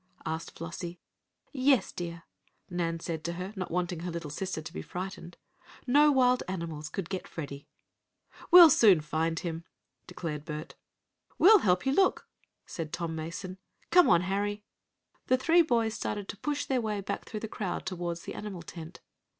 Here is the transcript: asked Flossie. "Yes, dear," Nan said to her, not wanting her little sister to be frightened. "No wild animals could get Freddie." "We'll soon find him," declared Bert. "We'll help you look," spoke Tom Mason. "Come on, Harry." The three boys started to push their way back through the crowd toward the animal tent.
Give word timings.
asked 0.25 0.55
Flossie. 0.57 0.99
"Yes, 1.51 1.91
dear," 1.91 2.23
Nan 2.71 2.99
said 2.99 3.23
to 3.23 3.33
her, 3.33 3.53
not 3.55 3.69
wanting 3.69 3.99
her 3.99 4.09
little 4.09 4.31
sister 4.31 4.59
to 4.59 4.73
be 4.73 4.81
frightened. 4.81 5.37
"No 5.85 6.11
wild 6.11 6.41
animals 6.47 6.89
could 6.89 7.07
get 7.07 7.27
Freddie." 7.27 7.67
"We'll 8.49 8.71
soon 8.71 9.01
find 9.01 9.37
him," 9.37 9.63
declared 10.07 10.43
Bert. 10.43 10.73
"We'll 11.37 11.59
help 11.59 11.85
you 11.85 11.91
look," 11.93 12.27
spoke 12.65 12.89
Tom 12.91 13.13
Mason. 13.15 13.59
"Come 13.91 14.09
on, 14.09 14.21
Harry." 14.21 14.63
The 15.27 15.37
three 15.37 15.61
boys 15.61 15.93
started 15.93 16.27
to 16.29 16.37
push 16.37 16.65
their 16.65 16.81
way 16.81 16.99
back 17.01 17.25
through 17.25 17.41
the 17.41 17.47
crowd 17.47 17.85
toward 17.85 18.17
the 18.21 18.33
animal 18.33 18.63
tent. 18.63 19.01